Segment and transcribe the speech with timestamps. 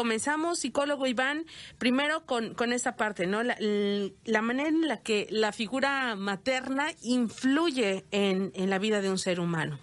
[0.00, 1.44] comenzamos, psicólogo Iván,
[1.76, 3.42] primero con, con esa parte, ¿no?
[3.42, 3.54] La,
[4.24, 9.18] la, manera en la que la figura materna influye en, en la vida de un
[9.18, 9.78] ser humano.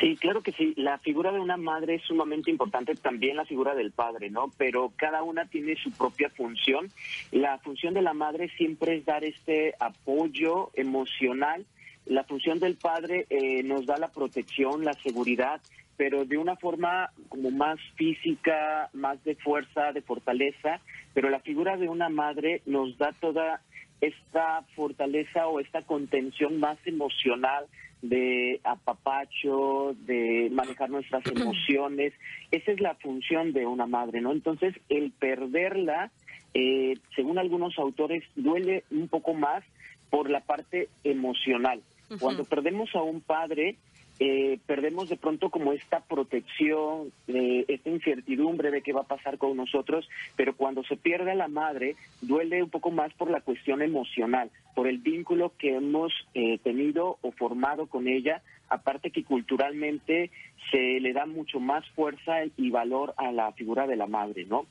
[0.00, 0.72] Sí, claro que sí.
[0.78, 4.50] La figura de una madre es sumamente importante, también la figura del padre, ¿no?
[4.56, 6.88] Pero cada una tiene su propia función.
[7.30, 11.66] La función de la madre siempre es dar este apoyo emocional.
[12.06, 15.60] La función del padre eh, nos da la protección, la seguridad,
[15.98, 20.80] pero de una forma como más física, más de fuerza, de fortaleza.
[21.12, 23.60] Pero la figura de una madre nos da toda
[24.00, 27.66] esta fortaleza o esta contención más emocional,
[28.00, 32.14] de apapacho, de manejar nuestras emociones.
[32.52, 34.30] Esa es la función de una madre, ¿no?
[34.30, 36.12] Entonces, el perderla,
[36.54, 39.64] eh, según algunos autores, duele un poco más
[40.10, 41.82] por la parte emocional.
[42.20, 43.76] Cuando perdemos a un padre,
[44.20, 49.38] eh, perdemos de pronto como esta protección, eh, esta incertidumbre de qué va a pasar
[49.38, 53.40] con nosotros, pero cuando se pierde a la madre duele un poco más por la
[53.40, 59.22] cuestión emocional, por el vínculo que hemos eh, tenido o formado con ella, aparte que
[59.24, 60.30] culturalmente
[60.70, 64.66] se le da mucho más fuerza y valor a la figura de la madre, ¿no?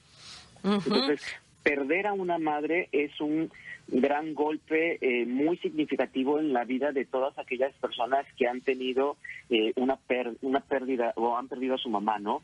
[0.64, 1.22] Entonces,
[1.68, 3.52] perder a una madre es un
[3.90, 9.18] gran golpe eh, muy significativo en la vida de todas aquellas personas que han tenido
[9.50, 10.00] eh, una,
[10.42, 12.42] una pérdida o han perdido a su mamá, ¿no?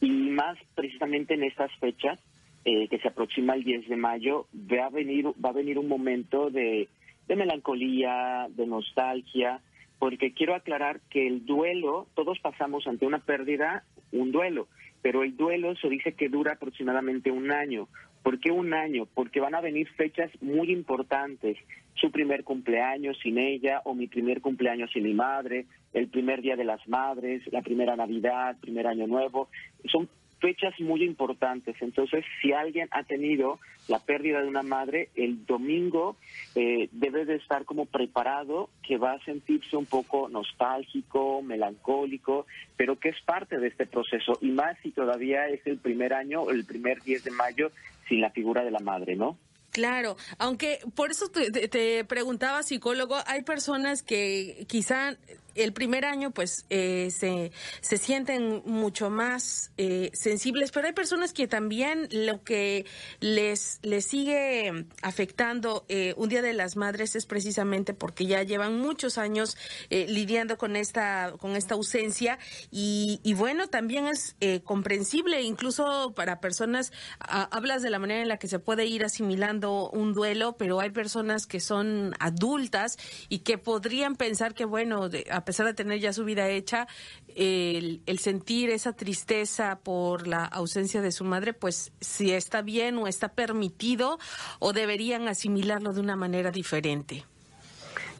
[0.00, 2.18] Y más precisamente en estas fechas,
[2.64, 5.88] eh, que se aproxima el 10 de mayo, va a venir, va a venir un
[5.88, 6.88] momento de
[7.28, 9.60] melancolía, de nostalgia,
[9.98, 14.66] porque quiero aclarar que el duelo, todos pasamos ante una pérdida, un duelo,
[15.02, 17.88] pero el duelo se dice que dura aproximadamente un año.
[18.22, 19.06] ¿Por qué un año?
[19.06, 21.58] Porque van a venir fechas muy importantes.
[21.94, 26.56] Su primer cumpleaños sin ella o mi primer cumpleaños sin mi madre, el primer día
[26.56, 29.48] de las madres, la primera Navidad, primer año nuevo.
[29.90, 30.08] Son
[30.42, 31.76] fechas muy importantes.
[31.80, 36.16] Entonces, si alguien ha tenido la pérdida de una madre, el domingo
[36.56, 42.46] eh, debe de estar como preparado, que va a sentirse un poco nostálgico, melancólico,
[42.76, 44.38] pero que es parte de este proceso.
[44.40, 47.70] Y más si todavía es el primer año, el primer 10 de mayo,
[48.12, 49.38] sin la figura de la madre, ¿no?
[49.70, 55.16] Claro, aunque por eso te, te, preguntaba, psicólogo, hay personas que quizá
[55.54, 61.32] el primer año pues eh, se, se sienten mucho más eh, sensibles, pero hay personas
[61.32, 62.86] que también lo que
[63.20, 69.18] les, sigue afectando eh, un Día de las Madres es precisamente porque ya llevan muchos
[69.18, 69.56] años
[69.90, 72.38] lidiando con esta, con esta ausencia
[72.70, 78.48] y, bueno, también es comprensible, incluso para personas, hablas de la manera en la que
[78.48, 82.98] se puede ir asimilando un duelo, pero hay personas que son adultas
[83.28, 86.86] y que podrían pensar que bueno, de, a pesar de tener ya su vida hecha,
[87.34, 93.06] el, sentir esa tristeza por la ausencia de su madre, pues si está bien o
[93.06, 94.18] está permitido
[94.58, 97.24] o deberían asimilarlo de una manera diferente.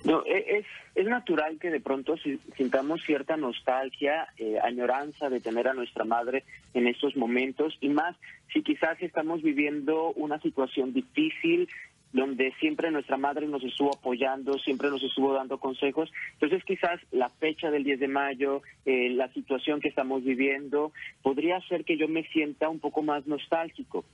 [0.04, 2.16] No, e, es, es natural que de pronto
[2.56, 6.44] sintamos cierta nostalgia, eh, añoranza de tener a nuestra madre
[6.74, 8.16] en estos momentos y más
[8.52, 11.68] si quizás estamos viviendo una situación difícil
[12.12, 16.12] donde siempre nuestra madre nos estuvo apoyando, siempre nos estuvo dando consejos.
[16.34, 21.60] Entonces quizás la fecha del 10 de mayo, eh, la situación que estamos viviendo, podría
[21.62, 24.04] ser que yo me sienta un poco más nostálgico,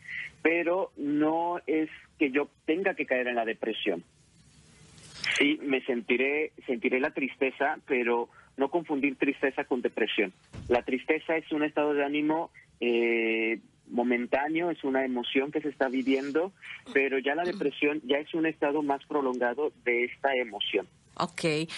[0.43, 4.05] pero no es que yo tenga que caer en la depresión.
[5.37, 10.33] Sí, me sentiré, sentiré la tristeza, pero no confundir tristeza con depresión.
[10.69, 12.51] La tristeza es un estado de ánimo
[12.81, 13.61] eh,
[13.91, 16.53] momentáneo, es una emoción que se está viviendo,
[16.93, 20.87] pero ya la depresión ya es un estado más prolongado de esta emoción.
[21.19, 21.45] Ok.
[21.45, 21.69] Eh,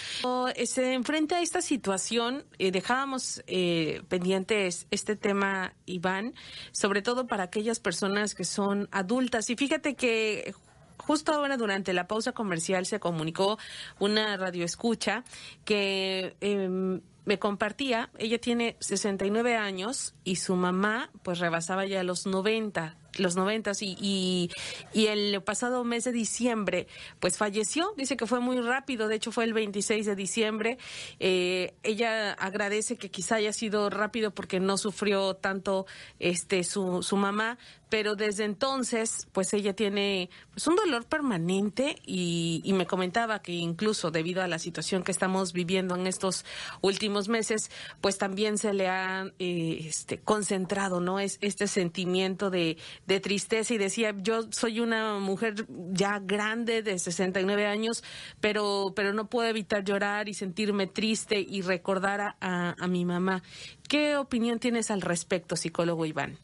[0.65, 6.35] se enfrenta a esta situación, eh, dejábamos eh, pendientes este tema, Iván,
[6.71, 9.49] sobre todo para aquellas personas que son adultas.
[9.49, 10.53] Y fíjate que
[10.97, 13.57] justo ahora durante la pausa comercial se comunicó
[13.99, 15.23] una radioescucha
[15.65, 22.25] que em, me compartía, ella tiene 69 años y su mamá pues rebasaba ya los
[22.25, 24.49] 90 los noventas y, y,
[24.93, 26.87] y, el pasado mes de diciembre
[27.19, 30.77] pues falleció, dice que fue muy rápido, de hecho fue el 26 de diciembre,
[31.19, 35.85] eh, ella agradece que quizá haya sido rápido porque no sufrió tanto
[36.19, 37.57] este su, su mamá,
[37.91, 43.51] pero desde entonces pues ella tiene pues un dolor permanente y, y me comentaba que
[43.51, 46.45] incluso debido a la situación que estamos viviendo en estos
[46.81, 47.69] últimos meses
[48.01, 53.73] pues también se le ha eh, este concentrado no es este sentimiento de de tristeza
[53.73, 58.03] y decía, yo soy una mujer ya grande de 69 años,
[58.39, 63.43] pero, pero no puedo evitar llorar y sentirme triste y recordar a, a, mi mamá.
[63.87, 66.37] ¿Qué opinión tienes al respecto, psicólogo Iván?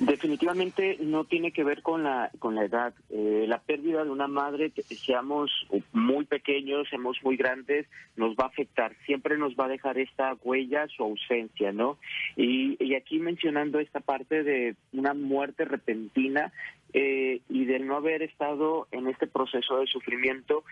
[0.00, 2.94] Definitivamente no tiene que ver con la con la edad.
[3.10, 5.50] Eh, la pérdida de una madre, seamos
[5.92, 7.86] muy pequeños, seamos muy grandes,
[8.16, 8.94] nos va a afectar.
[9.06, 11.98] Siempre nos va a dejar esta huella, su ausencia, ¿no?
[12.36, 16.52] Y, y aquí mencionando esta parte de una muerte repentina
[16.92, 20.64] eh, y del no haber estado en este proceso de sufrimiento,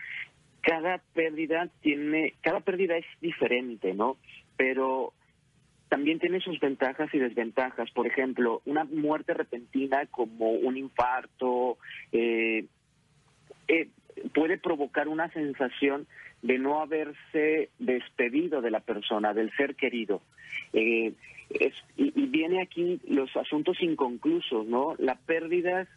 [0.61, 4.17] cada pérdida tiene, cada pérdida es diferente, ¿no?
[4.57, 5.13] Pero
[5.89, 7.91] también tiene sus ventajas y desventajas.
[7.91, 11.77] Por ejemplo, una muerte repentina como un infarto
[12.11, 12.65] eh,
[13.67, 13.89] eh,
[14.33, 16.07] puede provocar una sensación
[16.41, 20.21] de no haberse despedido de la persona, del ser querido.
[20.73, 21.13] Eh,
[21.49, 24.95] y, y, viene aquí los asuntos inconclusos, ¿no?
[24.97, 25.87] La pérdida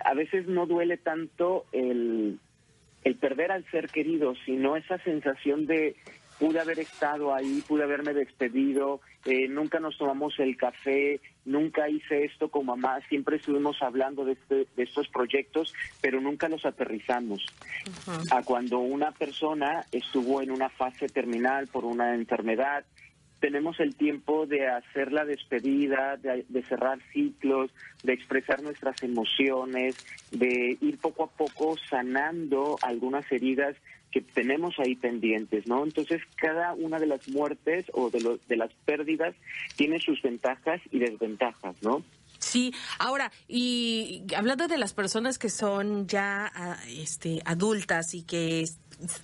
[0.00, 2.38] a veces no duele tanto el
[3.20, 5.94] perder al ser querido, sino esa sensación de
[6.38, 12.24] pude haber estado ahí, pude haberme despedido, eh, nunca nos tomamos el café, nunca hice
[12.24, 17.44] esto con mamá, siempre estuvimos hablando de, este, de estos proyectos, pero nunca los aterrizamos.
[18.30, 22.84] A cuando una persona estuvo en una fase terminal por una enfermedad,
[23.40, 27.70] tenemos el tiempo de hacer la despedida, de, de, cerrar ciclos,
[28.02, 29.96] de expresar nuestras emociones,
[30.30, 33.76] de ir poco a poco sanando algunas heridas
[34.16, 35.84] que tenemos ahí pendientes, ¿no?
[35.84, 39.34] Entonces, cada una de las muertes o de, de las pérdidas
[39.76, 42.02] tiene sus ventajas y desventajas, ¿no?
[42.38, 48.64] Sí, ahora, y hablando de las personas que son ya ah, este, adultas y que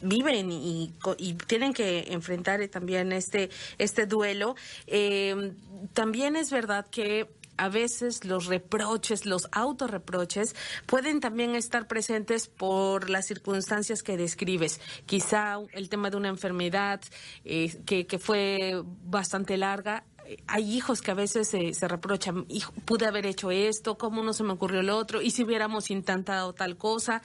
[0.02, 3.48] viven y, y, tienen que enfrentar también este,
[3.78, 4.56] este duelo,
[4.86, 5.54] eh,
[5.94, 7.28] también es verdad que
[7.62, 10.56] a veces los reproches, los autorreproches,
[10.86, 14.80] pueden también estar presentes por las circunstancias que describes.
[15.06, 17.00] Quizá el tema de una enfermedad
[17.44, 20.04] eh, que, que fue bastante larga,
[20.48, 22.46] hay hijos que a veces se, se reprochan,
[22.84, 26.54] pude haber hecho esto, cómo no se me ocurrió lo otro, y si hubiéramos intentado
[26.54, 27.22] tal cosa.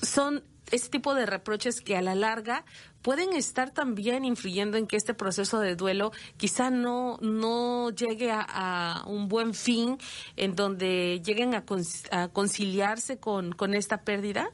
[0.00, 2.64] Son ese tipo de reproches que a la larga
[3.02, 9.04] pueden estar también influyendo en que este proceso de duelo quizá no, no llegue a,
[9.06, 9.98] un buen fin
[10.36, 11.64] en donde lleguen a,
[12.10, 14.50] a conciliarse con, con esta pérdida?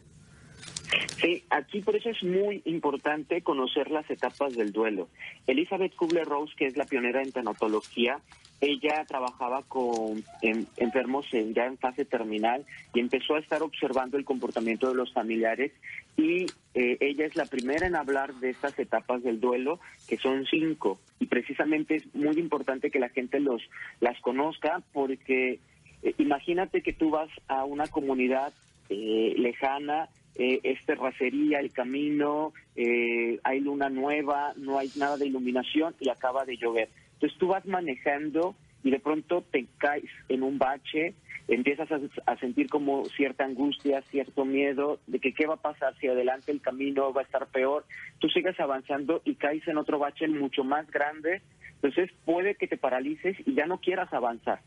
[1.20, 5.08] Sí, aquí por eso es muy importante conocer las etapas del duelo.
[5.46, 8.20] Elizabeth Kubler-Rose, que es la pionera en tanatología,
[8.60, 14.88] ella trabajaba con enfermos ya en fase terminal y empezó a estar observando el comportamiento
[14.88, 15.72] de los familiares
[16.16, 19.78] y eh, ella es la primera en hablar de estas etapas del duelo,
[20.08, 20.98] que son cinco.
[21.20, 23.62] Y precisamente es muy importante que la gente los
[24.00, 25.60] las conozca porque
[26.02, 28.52] eh, imagínate que tú vas a una comunidad
[28.88, 30.08] eh, lejana
[30.38, 36.10] eh, es terracería, el camino, eh, hay luna nueva, no hay nada de iluminación y
[36.10, 36.88] acaba de llover.
[37.18, 38.54] Entonces tú vas manejando
[38.84, 41.14] y de pronto te caes en un bache,
[41.48, 41.88] empiezas
[42.26, 46.52] a, sentir como cierta angustia, cierto miedo de que qué va a pasar si adelante
[46.52, 47.84] el camino va a estar peor.
[48.20, 51.42] Tú sigues avanzando y caes en otro bache mucho más grande.
[51.82, 54.60] Entonces puede que te paralices y ya no quieras avanzar.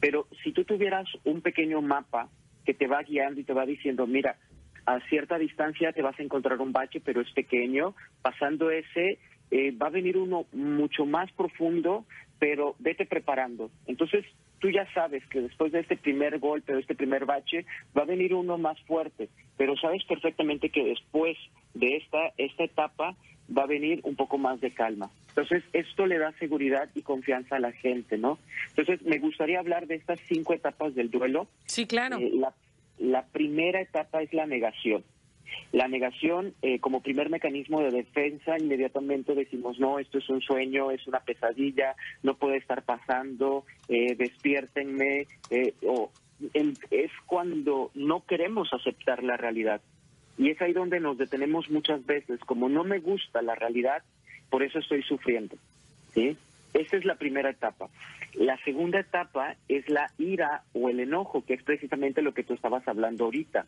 [0.00, 2.28] Pero si tú tuvieras un pequeño mapa
[2.64, 4.36] que te va guiando y te va diciendo, mira,
[4.86, 7.94] a cierta distancia te vas a encontrar un bache, pero es pequeño.
[8.22, 9.18] Pasando ese,
[9.50, 12.04] eh, va a venir uno mucho más profundo,
[12.38, 13.70] pero vete preparando.
[13.86, 14.24] Entonces,
[14.58, 17.64] tú ya sabes que después de este primer golpe, de este primer bache,
[17.96, 21.36] va a venir uno más fuerte, pero sabes perfectamente que después
[21.74, 23.16] de esta, esta etapa
[23.56, 25.10] va a venir un poco más de calma.
[25.28, 28.38] Entonces, esto le da seguridad y confianza a la gente, ¿no?
[28.70, 31.48] Entonces, me gustaría hablar de estas cinco etapas del duelo.
[31.64, 32.18] Sí, claro.
[32.18, 32.52] Eh, la,
[32.98, 35.04] la primera etapa es la negación.
[35.72, 40.90] La negación, eh, como primer mecanismo de defensa, inmediatamente decimos, no, esto es un sueño,
[40.90, 46.10] es una pesadilla, no puede estar pasando, eh, despiértenme, eh, o
[46.90, 49.80] es cuando no queremos aceptar la realidad.
[50.38, 54.02] Y es ahí donde nos detenemos muchas veces, como no me gusta la realidad,
[54.48, 55.56] por eso estoy sufriendo.
[56.14, 56.36] ¿sí?
[56.72, 57.88] Esa es la primera etapa.
[58.34, 62.54] La segunda etapa es la ira o el enojo, que es precisamente lo que tú
[62.54, 63.66] estabas hablando ahorita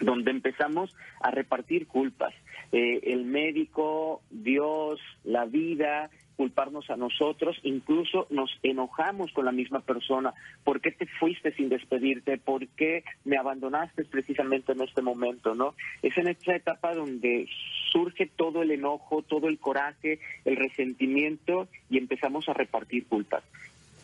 [0.00, 2.34] donde empezamos a repartir culpas.
[2.72, 9.80] Eh, el médico, Dios, la vida, culparnos a nosotros, incluso nos enojamos con la misma
[9.80, 10.32] persona.
[10.64, 12.38] ¿Por qué te fuiste sin despedirte?
[12.38, 15.54] ¿Por qué me abandonaste precisamente en este momento?
[15.54, 15.74] ¿no?
[16.00, 17.46] Es en esta etapa donde
[17.92, 23.44] surge todo el enojo, todo el coraje, el resentimiento y empezamos a repartir culpas.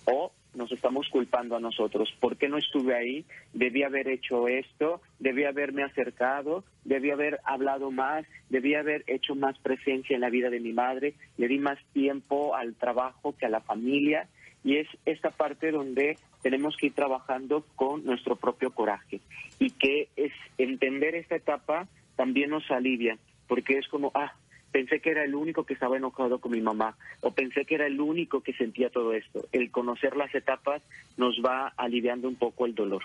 [0.04, 2.12] O nos estamos culpando a nosotros.
[2.18, 3.24] ¿Por qué no estuve ahí?
[3.52, 9.58] Debí haber hecho esto, debí haberme acercado, debí haber hablado más, debí haber hecho más
[9.58, 13.50] presencia en la vida de mi madre, le di más tiempo al trabajo que a
[13.50, 14.28] la familia
[14.64, 19.20] y es esta parte donde tenemos que ir trabajando con nuestro propio coraje
[19.60, 21.86] y que es entender esta etapa
[22.16, 24.34] también nos alivia, porque es como, ah,
[24.72, 27.86] pensé que era el único que estaba enojado con mi mamá o pensé que era
[27.86, 29.46] el único que sentía todo esto.
[29.52, 30.82] El conocer las etapas
[31.16, 33.02] nos va aliviando un poco el dolor.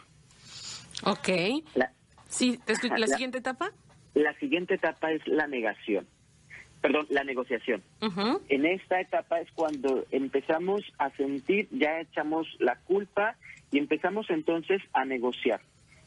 [1.03, 1.29] Ok.
[2.27, 2.59] sí,
[2.97, 3.71] ¿la, siguiente etapa?
[4.13, 6.07] La siguiente etapa es la negación.
[6.81, 7.83] Perdón, la negociación.
[8.49, 13.35] En esta etapa es cuando empezamos a sentir, ya echamos la culpa
[13.71, 15.61] y empezamos entonces a negociar.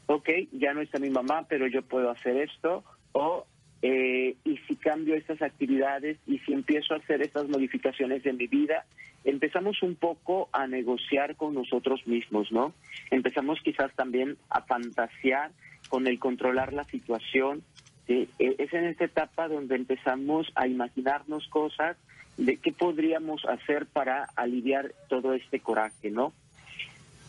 [0.06, 2.84] Ok, ya no está mi mamá, pero yo puedo hacer esto.
[3.12, 3.46] O
[3.86, 8.46] eh, y si cambio estas actividades y si empiezo a hacer estas modificaciones en mi
[8.46, 8.86] vida,
[9.24, 12.72] empezamos un poco a negociar con nosotros mismos, ¿no?
[13.10, 15.50] Empezamos quizás también a fantasear
[15.90, 17.62] con el controlar la situación.
[18.08, 21.98] E, es en esta etapa donde empezamos a imaginarnos cosas
[22.38, 26.32] de qué podríamos hacer para aliviar todo este coraje, ¿no?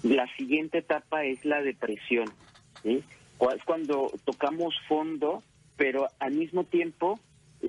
[0.03, 2.29] La siguiente etapa es la depresión,
[2.81, 3.03] ¿sí?
[3.53, 5.43] Es cuando tocamos fondo
[5.77, 7.19] pero al mismo tiempo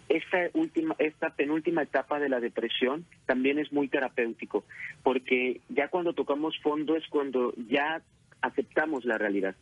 [0.09, 4.65] esta última esta penúltima etapa de la depresión también es muy terapéutico
[5.03, 8.03] porque ya cuando tocamos fondo es cuando ya
[8.43, 9.55] aceptamos la realidad.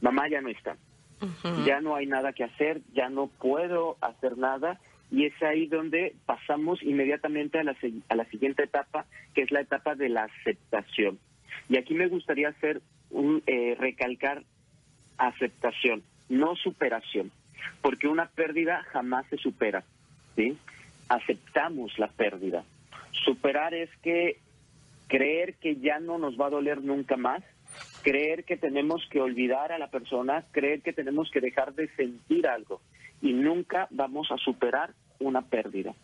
[0.00, 0.76] Mamá ya no está.
[1.64, 6.14] Ya no hay nada que hacer ya no puedo hacer nada y es ahí donde
[6.26, 7.76] pasamos inmediatamente a la,
[8.08, 11.18] a la siguiente etapa que es la etapa de la aceptación.
[11.68, 14.42] Y aquí me gustaría hacer un eh, recalcar
[15.16, 17.30] aceptación no superación
[17.82, 19.84] porque una pérdida jamás se supera,
[20.34, 20.56] ¿sí?
[21.08, 22.64] Aceptamos la pérdida.
[23.24, 24.38] Superar es que
[25.08, 27.42] creer que ya no nos va a doler nunca más,
[28.02, 32.46] creer que tenemos que olvidar a la persona, creer que tenemos que dejar de sentir
[32.46, 32.80] algo
[33.22, 35.94] y nunca vamos a superar una pérdida.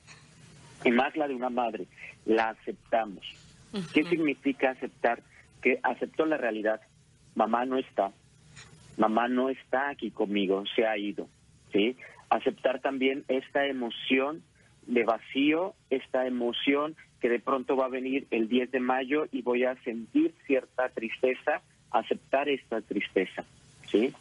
[0.84, 1.86] Y más la de una madre,
[2.24, 3.24] la aceptamos.
[3.94, 5.22] ¿Qué significa aceptar?
[5.62, 6.80] Que acepto la realidad.
[7.34, 8.12] Mamá no está.
[8.96, 11.28] Mamá no está aquí conmigo, se ha ido.
[11.72, 11.96] ¿Sí?
[12.30, 14.42] Aceptar también esta emoción
[14.86, 19.42] de vacío, esta emoción que de pronto va a venir el 10 de mayo y
[19.42, 23.44] voy a sentir cierta tristeza, aceptar esta tristeza,
[23.86, 24.12] ¿sí?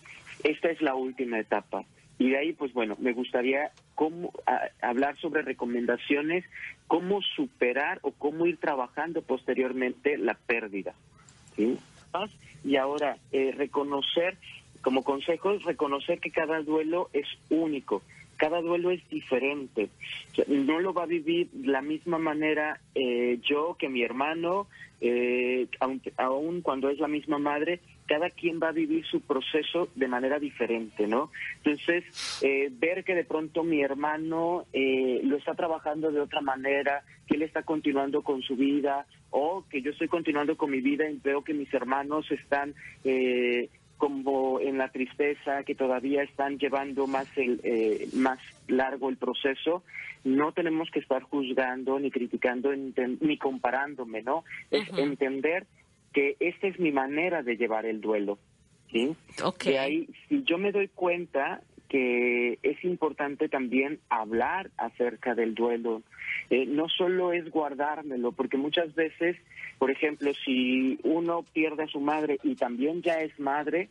[0.43, 1.84] Esta es la última etapa.
[2.20, 4.31] Y de ahí, pues bueno, me gustaría cómo,
[4.81, 6.46] hablar sobre recomendaciones,
[6.86, 10.93] cómo superar o cómo ir trabajando posteriormente la pérdida.
[11.55, 11.79] ¿sí?
[12.63, 14.38] Y ahora, eh, reconocer
[14.82, 18.02] como consejo reconocer que cada duelo es único,
[18.38, 19.90] cada duelo es diferente.
[20.48, 24.68] no lo va a vivir de la misma manera eh, yo que mi hermano,
[25.00, 25.68] eh,
[26.18, 30.40] aun, cuando es la misma madre, cada quien va a vivir su proceso de manera
[30.40, 31.32] diferente, ¿no?
[31.64, 32.04] Entonces,
[32.42, 37.36] eh, ver que de pronto mi hermano eh, lo está trabajando de otra manera, que
[37.36, 41.18] él está continuando con su vida, o que yo estoy continuando con mi vida y
[41.24, 43.70] veo que mis hermanos están eh,
[44.01, 49.84] como en la tristeza, que todavía están llevando más, el, eh, más largo el proceso,
[50.24, 54.43] no tenemos que estar juzgando, ni criticando, ni comparándome, ¿no?
[54.72, 55.67] Es entender
[56.13, 58.39] que esta es mi manera de llevar el duelo,
[58.91, 59.15] ¿sí?
[59.43, 59.75] Okay.
[59.75, 61.62] ahí, si yo me doy cuenta
[61.92, 66.04] que es importante también hablar acerca del duelo.
[66.50, 69.36] Eh, no solo es guardármelo, porque muchas veces,
[69.78, 73.90] por ejemplo, si uno pierde a su madre y también ya es madre,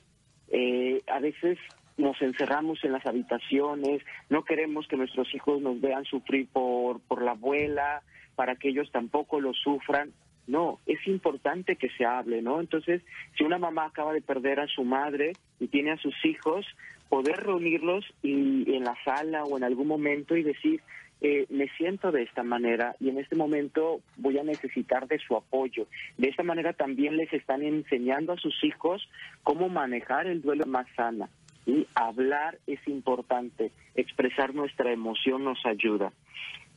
[0.48, 1.58] eh, a veces
[1.98, 7.20] nos encerramos en las habitaciones, no queremos que nuestros hijos nos vean sufrir por, por
[7.20, 8.00] la abuela,
[8.34, 10.10] para que ellos tampoco lo sufran.
[10.50, 12.58] No, es importante que se hable, ¿no?
[12.58, 13.02] Entonces,
[13.38, 16.66] si una mamá acaba de perder a su madre y tiene a sus hijos,
[17.08, 20.80] poder reunirlos y, en la sala o en algún momento y decir,
[21.20, 25.36] eh, me siento de esta manera y en este momento voy a necesitar de su
[25.36, 25.86] apoyo.
[26.18, 29.08] De esta manera también les están enseñando a sus hijos
[29.44, 31.28] cómo manejar el duelo más sana.
[31.64, 36.12] Y hablar es importante, expresar nuestra emoción nos ayuda.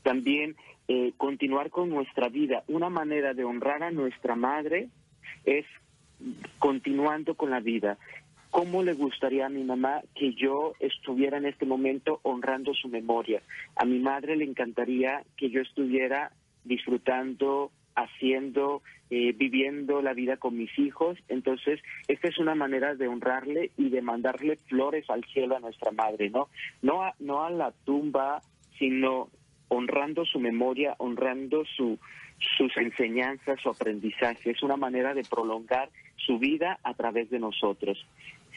[0.04, 2.64] También eh, continuar con nuestra vida.
[2.68, 4.90] Una manera de honrar a nuestra madre
[5.46, 5.66] es
[6.60, 7.98] continuando con la vida.
[8.52, 13.42] ¿Cómo le gustaría a mi mamá que yo estuviera en este momento honrando su memoria?
[13.76, 16.32] A mi madre le encantaría que yo estuviera
[16.64, 21.18] disfrutando, haciendo, eh, viviendo la vida con mis hijos.
[21.30, 25.92] Entonces, esta es una manera de honrarle y de mandarle flores al cielo a nuestra
[25.92, 26.50] madre, ¿no?
[26.82, 28.42] No a, no a la tumba,
[28.78, 29.30] sino
[29.74, 32.00] honrando su memoria, honrando su,
[32.58, 34.52] sus enseñanzas, su aprendizaje.
[34.52, 38.06] Es una manera de prolongar su vida a través de nosotros.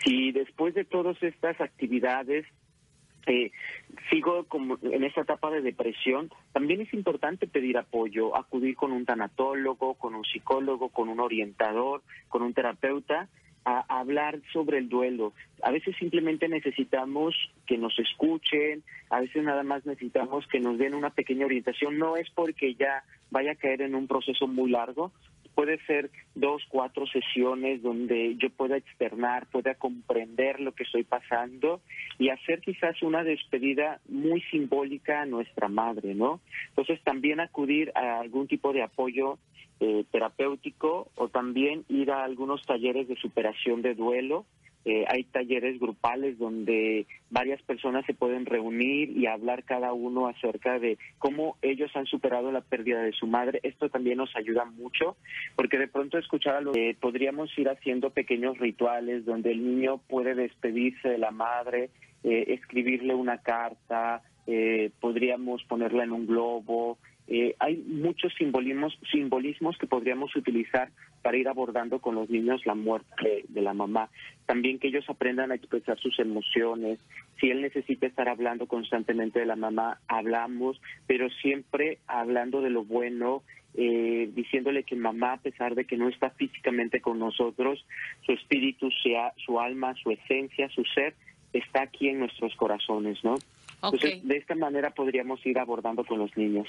[0.04, 2.46] Si después de todas estas actividades
[3.26, 3.50] eh,
[4.08, 9.04] sigo como en esta etapa de depresión, también es importante pedir apoyo, acudir con un
[9.04, 13.28] tanatólogo, con un psicólogo, con un orientador, con un terapeuta,
[13.66, 15.34] a, hablar sobre el duelo.
[15.62, 17.34] A veces simplemente necesitamos
[17.66, 21.98] que nos escuchen, a veces nada más necesitamos que nos den una pequeña orientación.
[21.98, 25.12] No es porque ya vaya a caer en un proceso muy largo,
[25.56, 31.80] puede ser dos, cuatro sesiones donde yo pueda externar, pueda comprender lo que estoy pasando
[32.18, 36.40] y hacer quizás una despedida muy simbólica a nuestra madre, ¿no?
[36.68, 39.38] Entonces también acudir a algún tipo de apoyo
[39.78, 44.46] eh, terapéutico o también ir a algunos talleres de superación de duelo.
[44.86, 50.78] Eh, hay talleres grupales donde varias personas se pueden reunir y hablar cada uno acerca
[50.78, 53.60] de cómo ellos han superado la pérdida de su madre.
[53.64, 55.16] Esto también nos ayuda mucho
[55.56, 59.98] porque de pronto escuchar a lo que podríamos ir haciendo pequeños rituales donde el niño
[60.08, 61.90] puede despedirse de la madre,
[62.24, 64.22] eh, escribirle una carta,
[65.00, 70.90] podríamos ponerla en un globo, eh, hay muchos simbolismos, simbolismos que podríamos utilizar
[71.22, 74.10] para ir abordando con los niños la muerte de, la mamá.
[74.46, 77.00] También que ellos aprendan a expresar sus emociones.
[77.40, 82.84] Si él necesita estar hablando constantemente de la mamá, hablamos, pero siempre hablando de lo
[82.84, 83.42] bueno,
[83.74, 87.84] eh, diciéndole que mamá, a pesar de que no está físicamente con nosotros,
[88.24, 91.14] su espíritu, sea, su alma, su esencia, su ser,
[91.52, 93.34] está aquí en nuestros corazones, ¿no?
[93.82, 96.66] Entonces, de esta manera podríamos ir abordando con los niños.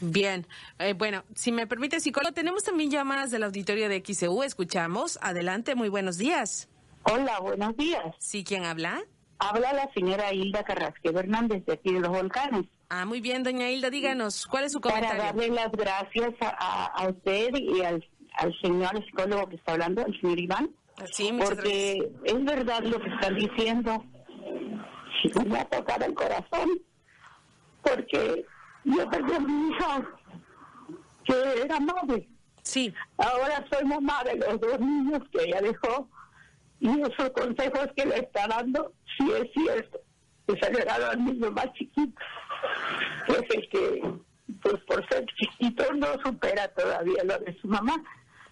[0.00, 0.46] Bien,
[0.78, 5.18] eh, bueno, si me permite, psicólogo, tenemos también llamadas del auditorio de XCU, escuchamos.
[5.22, 6.68] Adelante, muy buenos días.
[7.04, 8.04] Hola, buenos días.
[8.18, 9.02] ¿Sí, quién habla?
[9.38, 12.66] Habla la señora Hilda Carrasqueo Hernández de aquí de los volcanes.
[12.88, 15.18] Ah, muy bien, doña Hilda, díganos, ¿cuál es su comentario?
[15.18, 18.04] Para darle las gracias a, usted y al,
[18.62, 20.70] señor psicólogo que está hablando, el señor Iván.
[21.10, 24.04] Sí, muchas porque es verdad lo que están diciendo.
[25.46, 26.80] Me ha tocado el corazón,
[27.82, 28.44] porque
[28.84, 30.08] yo perdí a mi hija,
[31.24, 32.28] que era madre.
[32.62, 32.92] Sí.
[33.18, 36.08] Ahora soy mamá de los dos niños que ella dejó
[36.80, 40.00] y esos consejos que le está dando, sí es cierto,
[40.46, 42.20] que se le dado al niño más chiquito,
[43.26, 44.02] que es el que,
[44.62, 48.02] pues por ser chiquito, no supera todavía lo de su mamá.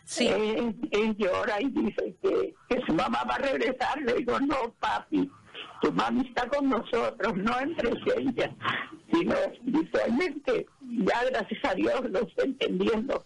[0.05, 0.29] Sí.
[0.29, 4.01] Eh, él llora y dice que, que su mamá va a regresar.
[4.01, 5.31] Le digo, no, papi,
[5.81, 8.55] tu mami está con nosotros, no en presencia,
[9.13, 10.67] sino espiritualmente.
[10.81, 13.25] Ya gracias a Dios lo estoy entendiendo.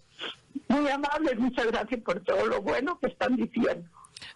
[0.69, 3.89] Muy amable, muchas gracias por todo lo bueno que están diciendo.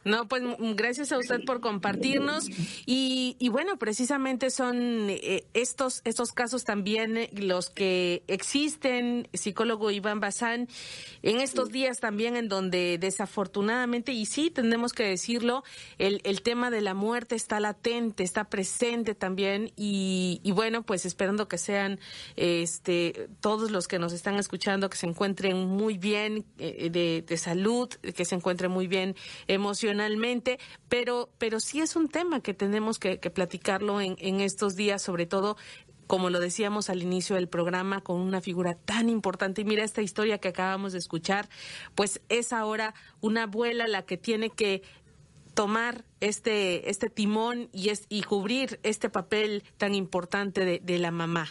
[0.05, 2.49] No, pues gracias a usted por compartirnos.
[2.87, 9.91] Y, y bueno, precisamente son eh, estos estos casos también eh, los que existen, psicólogo
[9.91, 10.69] Iván Bazán,
[11.23, 15.65] en estos días también en donde desafortunadamente, y sí, tenemos que decirlo,
[15.99, 19.73] el, el tema de la muerte está latente, está presente también.
[19.77, 22.01] Y, y bueno, pues esperando que sean
[22.37, 27.37] este todos los que nos están escuchando que se encuentren muy bien eh, de, de
[27.37, 29.15] salud, que se encuentren muy bien
[29.47, 34.75] emocionalmente emocionalmente, pero, pero sí es un tema que tenemos que, platicarlo en, en estos
[34.75, 35.57] días, sobre todo
[36.09, 39.61] como lo decíamos al inicio del programa, con una figura tan importante.
[39.61, 41.49] Y mira esta historia que acabamos de escuchar,
[41.95, 44.83] pues es ahora una abuela la que tiene que
[45.55, 51.13] tomar este, este timón y, es, y cubrir este papel tan importante de, de la
[51.13, 51.47] mamá.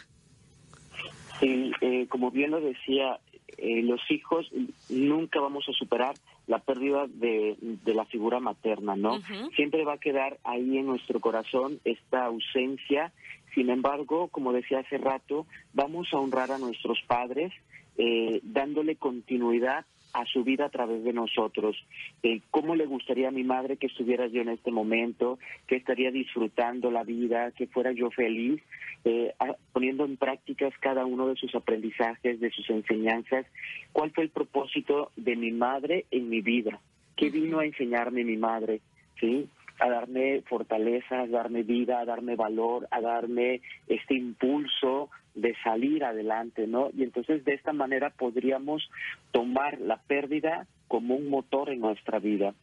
[1.40, 3.22] Sí, eh, como bien lo decía,
[3.58, 4.46] eh, los hijos
[4.90, 6.16] nunca vamos a superar
[6.50, 9.22] la pérdida de, la figura materna, ¿no?
[9.56, 13.14] Siempre va a quedar ahí en nuestro corazón esta ausencia.
[13.54, 17.54] Sin embargo, como decía hace rato, vamos a honrar a nuestros padres
[18.00, 21.76] eh, dándole continuidad a su vida a través de nosotros.
[22.24, 26.12] Eh, ¿Cómo le gustaría a mi madre que estuviera yo en este momento, que estaría
[26.12, 28.62] disfrutando la vida, que fuera yo feliz,
[29.06, 29.34] eh,
[29.72, 33.46] poniendo en prácticas cada uno de sus aprendizajes, de sus enseñanzas?
[33.92, 36.80] ¿Cuál fue el propósito de mi madre en mi vida?
[37.16, 38.82] ¿Qué vino a enseñarme mi madre?
[39.20, 39.50] ¿Sí?
[39.80, 46.04] a darme fortaleza, a darme vida, a darme valor, a darme este impulso de salir
[46.04, 46.90] adelante, ¿no?
[46.96, 48.90] Y entonces de esta manera podríamos
[49.32, 52.54] tomar la pérdida como un motor en nuestra vida.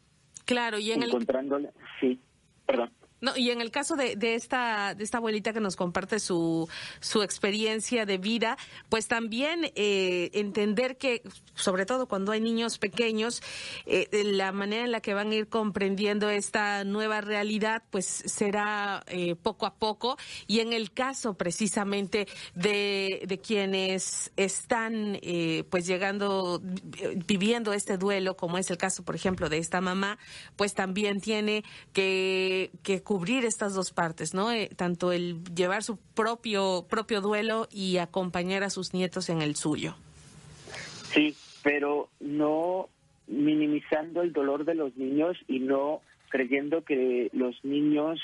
[0.44, 2.20] Claro, y en encontrándole, sí,
[2.66, 2.90] perdón.
[3.20, 6.68] No, y en el caso de, de, esta, de esta abuelita que nos comparte su,
[7.00, 8.59] su experiencia de vida,
[8.90, 11.22] pues también eh, entender que,
[11.55, 13.42] sobre todo cuando hay niños pequeños,
[13.87, 19.02] eh, la manera en la que van a ir comprendiendo esta nueva realidad, pues será
[19.07, 20.18] eh, poco a poco.
[20.46, 25.18] Y en el caso precisamente de, de quienes están
[25.70, 26.61] pues llegando,
[27.26, 30.18] viviendo este duelo, como es el caso, por ejemplo, de esta mamá,
[30.57, 34.51] pues también tiene que, que cubrir estas dos partes, ¿no?
[34.51, 39.55] Eh, tanto el llevar su propio, propio duelo y acompañar a sus nietos en el
[39.55, 39.95] suyo.
[41.14, 42.88] Sí, pero no
[43.29, 48.21] minimizando el dolor de los niños y no creyendo que los niños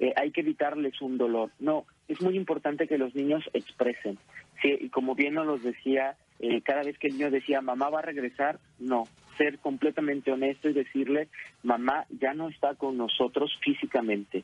[0.00, 1.50] eh, hay que evitarles un dolor.
[1.60, 4.18] No, es muy importante que los niños expresen.
[4.60, 8.00] Sí, y como bien nos decía, eh, cada vez que el niño decía, mamá va
[8.00, 11.28] a regresar, no, ser completamente honesto y decirle,
[11.62, 14.42] mamá ya no está con nosotros físicamente,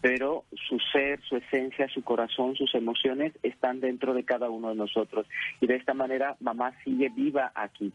[0.00, 4.76] pero su ser, su esencia, su corazón, sus emociones están dentro de cada uno de
[4.76, 5.26] nosotros.
[5.60, 7.92] Y de esta manera, mamá sigue viva aquí.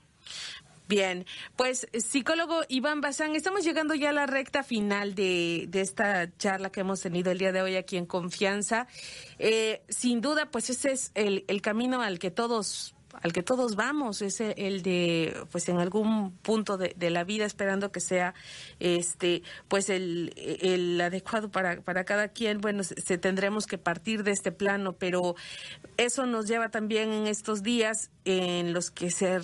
[0.87, 6.29] Bien, pues psicólogo Iván Bazán, estamos llegando ya a la recta final de, de esta
[6.37, 8.87] charla que hemos tenido el día de hoy aquí en Confianza.
[9.39, 13.75] Eh, sin duda, pues ese es el, el camino al que todos al que todos
[13.75, 18.33] vamos, es el de, pues en algún punto de, de, la vida, esperando que sea,
[18.79, 22.61] este, pues el, el adecuado para, para cada quien.
[22.61, 25.35] Bueno, se, tendremos que partir de este plano, pero
[25.97, 29.39] eso nos lleva también en estos días en los que se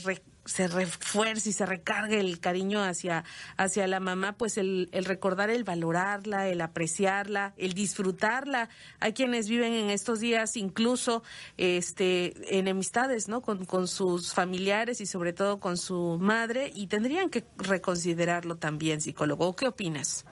[0.51, 3.23] se refuerce y se recargue el cariño hacia,
[3.57, 8.69] hacia la mamá, pues el, el, recordar el valorarla, el apreciarla, el disfrutarla.
[8.99, 11.23] Hay quienes viven en estos días incluso
[11.57, 13.41] este, enemistades ¿no?
[13.41, 18.99] con, con sus familiares y sobre todo con su madre y tendrían que reconsiderarlo también,
[18.99, 19.55] psicólogo.
[19.55, 20.25] ¿Qué opinas?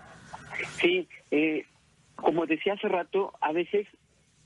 [0.82, 1.65] Sí, eh,
[2.15, 3.88] como decía hace rato, a veces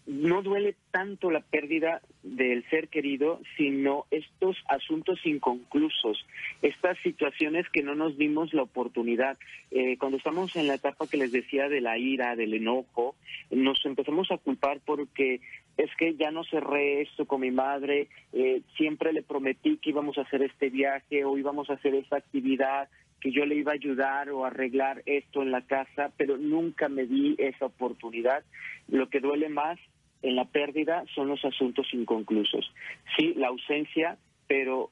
[0.06, 6.26] no duele tanto la pérdida del ser querido, sino estos asuntos inconclusos,
[6.62, 9.38] estas situaciones que no nos dimos la oportunidad.
[9.72, 13.16] Eh, cuando estamos en la etapa que les decía de la ira, del enojo,
[13.52, 15.42] nos empezamos a culpar porque
[15.78, 20.18] es que ya no cerré esto con mi madre, eh, siempre le prometí que íbamos
[20.18, 22.88] a hacer este viaje o íbamos a hacer esta actividad,
[23.20, 27.06] que yo le iba a ayudar o arreglar esto en la casa, pero nunca me
[27.06, 28.44] di esa oportunidad.
[28.88, 29.80] Lo que duele más
[30.24, 32.74] en la pérdida son los asuntos inconclusos.
[33.16, 34.90] Sí, la ausencia, pero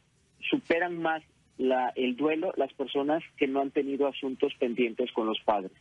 [0.49, 1.23] superan más
[1.57, 5.71] la, el duelo las personas que no han tenido asuntos pendientes con los padres.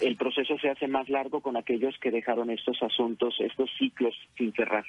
[0.00, 4.52] El, proceso se hace más largo con aquellos que dejaron estos asuntos, estos ciclos sin
[4.52, 4.84] cerrar.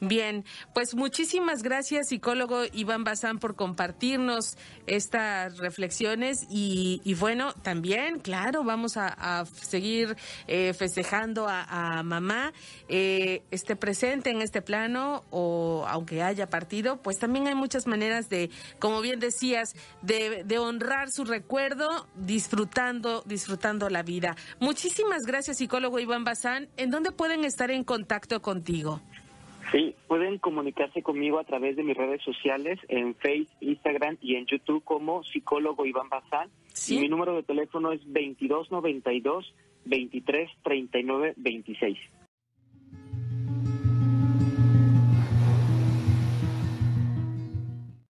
[0.00, 8.64] Bien, pues muchísimas gracias, psicólogo Iván Bazán, por compartirnos estas reflexiones y, bueno, también, claro,
[8.64, 12.52] vamos a, seguir eh, festejando a, mamá,
[12.88, 18.28] eh, esté presente en este plano o aunque haya partido, pues también hay muchas maneras
[18.28, 24.36] de, como bien decías, de, de honrar su recuerdo disfrutando, disfrutando la vida.
[24.60, 26.68] Muchísimas gracias, psicólogo Iván Bazán.
[26.76, 29.00] ¿En dónde pueden estar en contacto contigo?
[29.70, 34.46] Sí, pueden comunicarse conmigo a través de mis redes sociales, en Facebook, Instagram y en
[34.46, 36.48] YouTube como psicólogo Iván Bazán.
[36.88, 39.54] Y mi número de teléfono es 2292
[39.84, 41.98] 2339 26.